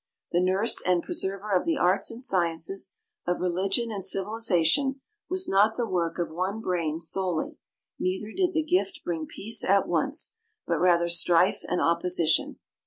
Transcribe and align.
The 0.31 0.41
nurse 0.41 0.81
and 0.81 1.03
preserver 1.03 1.51
of 1.51 1.63
the 1.63 1.77
arts 1.77 2.09
and 2.09 2.23
sciences, 2.23 2.89
of 3.27 3.39
religion 3.39 3.91
and 3.91 4.03
civilization, 4.03 4.99
was 5.29 5.47
not 5.47 5.77
the 5.77 5.85
work 5.85 6.17
of 6.17 6.31
one 6.31 6.59
brain 6.59 6.99
solely, 6.99 7.59
neither 7.99 8.31
did 8.31 8.53
the 8.53 8.63
gift 8.63 9.01
bring 9.05 9.27
peace 9.27 9.63
at 9.63 9.87
once, 9.87 10.33
but 10.65 10.79
rather 10.79 11.07
strife 11.07 11.59
and 11.67 11.79
opposition. 11.79 12.57